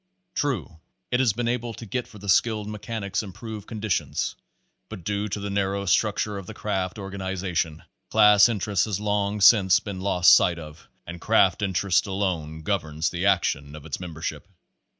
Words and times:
True, 0.33 0.79
it 1.11 1.19
has 1.19 1.31
been 1.31 1.47
able 1.47 1.75
to 1.75 1.85
get 1.85 2.07
for 2.07 2.17
the 2.17 2.27
skilled 2.27 2.67
mechanics 2.67 3.21
improved 3.21 3.67
condi 3.69 3.91
tions; 3.91 4.35
but 4.89 5.03
due 5.03 5.27
to 5.27 5.39
the 5.39 5.51
narrow 5.51 5.85
structure 5.85 6.39
of 6.39 6.47
the 6.47 6.55
craft 6.55 6.97
or 6.97 7.11
ganization, 7.11 7.83
class 8.09 8.49
interest 8.49 8.85
has 8.85 8.99
long 8.99 9.41
since 9.41 9.79
been 9.79 10.01
lost 10.01 10.33
sight 10.35 10.57
of, 10.57 10.87
and 11.05 11.21
craft 11.21 11.61
interest 11.61 12.07
alone 12.07 12.63
governs 12.63 13.11
the 13.11 13.27
action 13.27 13.75
of 13.75 13.85
its 13.85 13.99
membership. 13.99 14.47